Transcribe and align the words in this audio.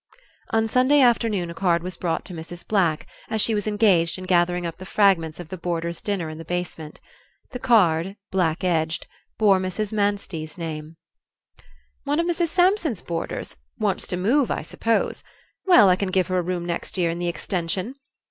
On 0.49 0.67
Sunday 0.67 0.99
afternoon 0.99 1.51
a 1.51 1.53
card 1.53 1.83
was 1.83 1.95
brought 1.95 2.25
to 2.25 2.33
Mrs. 2.33 2.67
Black, 2.67 3.05
as 3.29 3.39
she 3.39 3.53
was 3.53 3.67
engaged 3.67 4.17
in 4.17 4.23
gathering 4.23 4.65
up 4.65 4.79
the 4.79 4.83
fragments 4.87 5.39
of 5.39 5.49
the 5.49 5.57
boarders' 5.59 6.01
dinner 6.01 6.27
in 6.27 6.39
the 6.39 6.43
basement. 6.43 6.99
The 7.51 7.59
card, 7.59 8.15
black 8.31 8.63
edged, 8.63 9.05
bore 9.37 9.59
Mrs. 9.59 9.93
Manstey's 9.93 10.57
name. 10.57 10.95
"One 12.03 12.19
of 12.19 12.25
Mrs. 12.25 12.47
Sampson's 12.47 13.03
boarders; 13.03 13.57
wants 13.77 14.07
to 14.07 14.17
move, 14.17 14.49
I 14.49 14.63
suppose. 14.63 15.21
Well, 15.67 15.87
I 15.87 15.95
can 15.95 16.09
give 16.09 16.29
her 16.29 16.39
a 16.39 16.41
room 16.41 16.65
next 16.65 16.97
year 16.97 17.11
in 17.11 17.19
the 17.19 17.27
extension. 17.27 17.93